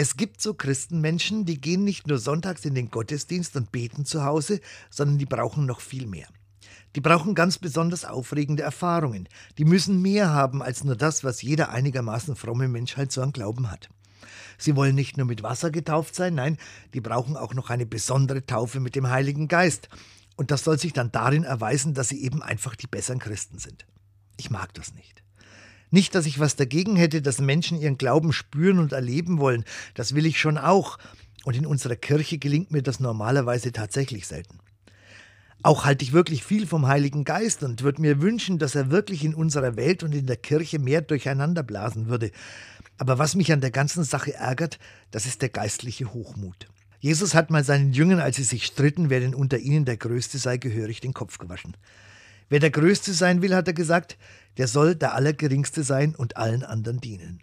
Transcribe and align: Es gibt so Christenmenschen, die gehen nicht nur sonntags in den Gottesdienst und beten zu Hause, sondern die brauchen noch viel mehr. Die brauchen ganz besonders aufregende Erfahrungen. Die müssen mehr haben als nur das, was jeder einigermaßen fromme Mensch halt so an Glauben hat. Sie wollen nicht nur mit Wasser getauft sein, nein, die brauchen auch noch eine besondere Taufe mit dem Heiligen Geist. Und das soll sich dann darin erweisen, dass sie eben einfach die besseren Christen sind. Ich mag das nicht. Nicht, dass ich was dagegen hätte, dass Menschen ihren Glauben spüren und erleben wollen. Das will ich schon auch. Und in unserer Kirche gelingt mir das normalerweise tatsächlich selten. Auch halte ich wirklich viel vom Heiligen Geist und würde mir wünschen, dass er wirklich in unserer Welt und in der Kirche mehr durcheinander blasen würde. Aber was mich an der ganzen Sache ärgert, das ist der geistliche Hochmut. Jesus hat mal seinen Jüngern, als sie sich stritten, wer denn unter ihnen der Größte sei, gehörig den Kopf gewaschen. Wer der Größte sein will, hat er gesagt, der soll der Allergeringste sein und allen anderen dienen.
Es 0.00 0.16
gibt 0.16 0.40
so 0.40 0.54
Christenmenschen, 0.54 1.44
die 1.44 1.60
gehen 1.60 1.82
nicht 1.82 2.06
nur 2.06 2.18
sonntags 2.18 2.64
in 2.64 2.76
den 2.76 2.88
Gottesdienst 2.88 3.56
und 3.56 3.72
beten 3.72 4.04
zu 4.04 4.24
Hause, 4.24 4.60
sondern 4.90 5.18
die 5.18 5.26
brauchen 5.26 5.66
noch 5.66 5.80
viel 5.80 6.06
mehr. 6.06 6.28
Die 6.94 7.00
brauchen 7.00 7.34
ganz 7.34 7.58
besonders 7.58 8.04
aufregende 8.04 8.62
Erfahrungen. 8.62 9.28
Die 9.58 9.64
müssen 9.64 10.00
mehr 10.00 10.30
haben 10.30 10.62
als 10.62 10.84
nur 10.84 10.94
das, 10.94 11.24
was 11.24 11.42
jeder 11.42 11.70
einigermaßen 11.70 12.36
fromme 12.36 12.68
Mensch 12.68 12.96
halt 12.96 13.10
so 13.10 13.22
an 13.22 13.32
Glauben 13.32 13.72
hat. 13.72 13.88
Sie 14.56 14.76
wollen 14.76 14.94
nicht 14.94 15.16
nur 15.16 15.26
mit 15.26 15.42
Wasser 15.42 15.72
getauft 15.72 16.14
sein, 16.14 16.36
nein, 16.36 16.58
die 16.94 17.00
brauchen 17.00 17.36
auch 17.36 17.54
noch 17.54 17.68
eine 17.68 17.84
besondere 17.84 18.46
Taufe 18.46 18.78
mit 18.78 18.94
dem 18.94 19.10
Heiligen 19.10 19.48
Geist. 19.48 19.88
Und 20.36 20.52
das 20.52 20.62
soll 20.62 20.78
sich 20.78 20.92
dann 20.92 21.10
darin 21.10 21.42
erweisen, 21.42 21.94
dass 21.94 22.10
sie 22.10 22.22
eben 22.22 22.40
einfach 22.40 22.76
die 22.76 22.86
besseren 22.86 23.18
Christen 23.18 23.58
sind. 23.58 23.84
Ich 24.36 24.48
mag 24.48 24.72
das 24.74 24.94
nicht. 24.94 25.24
Nicht, 25.90 26.14
dass 26.14 26.26
ich 26.26 26.38
was 26.38 26.56
dagegen 26.56 26.96
hätte, 26.96 27.22
dass 27.22 27.40
Menschen 27.40 27.80
ihren 27.80 27.98
Glauben 27.98 28.32
spüren 28.32 28.78
und 28.78 28.92
erleben 28.92 29.38
wollen. 29.38 29.64
Das 29.94 30.14
will 30.14 30.26
ich 30.26 30.38
schon 30.38 30.58
auch. 30.58 30.98
Und 31.44 31.56
in 31.56 31.66
unserer 31.66 31.96
Kirche 31.96 32.38
gelingt 32.38 32.70
mir 32.70 32.82
das 32.82 33.00
normalerweise 33.00 33.72
tatsächlich 33.72 34.26
selten. 34.26 34.58
Auch 35.62 35.84
halte 35.84 36.04
ich 36.04 36.12
wirklich 36.12 36.44
viel 36.44 36.66
vom 36.66 36.86
Heiligen 36.86 37.24
Geist 37.24 37.64
und 37.64 37.82
würde 37.82 38.00
mir 38.00 38.20
wünschen, 38.20 38.58
dass 38.58 38.74
er 38.74 38.90
wirklich 38.90 39.24
in 39.24 39.34
unserer 39.34 39.76
Welt 39.76 40.02
und 40.02 40.14
in 40.14 40.26
der 40.26 40.36
Kirche 40.36 40.78
mehr 40.78 41.02
durcheinander 41.02 41.64
blasen 41.64 42.08
würde. 42.08 42.30
Aber 42.96 43.18
was 43.18 43.34
mich 43.34 43.52
an 43.52 43.60
der 43.60 43.70
ganzen 43.70 44.04
Sache 44.04 44.34
ärgert, 44.34 44.78
das 45.10 45.26
ist 45.26 45.42
der 45.42 45.48
geistliche 45.48 46.12
Hochmut. 46.12 46.68
Jesus 47.00 47.34
hat 47.34 47.50
mal 47.50 47.64
seinen 47.64 47.92
Jüngern, 47.92 48.20
als 48.20 48.36
sie 48.36 48.44
sich 48.44 48.66
stritten, 48.66 49.08
wer 49.08 49.20
denn 49.20 49.34
unter 49.34 49.58
ihnen 49.58 49.84
der 49.84 49.96
Größte 49.96 50.38
sei, 50.38 50.58
gehörig 50.58 51.00
den 51.00 51.14
Kopf 51.14 51.38
gewaschen. 51.38 51.76
Wer 52.48 52.60
der 52.60 52.70
Größte 52.70 53.12
sein 53.12 53.42
will, 53.42 53.54
hat 53.54 53.68
er 53.68 53.74
gesagt, 53.74 54.16
der 54.56 54.68
soll 54.68 54.94
der 54.94 55.14
Allergeringste 55.14 55.82
sein 55.82 56.14
und 56.14 56.36
allen 56.36 56.64
anderen 56.64 57.00
dienen. 57.00 57.40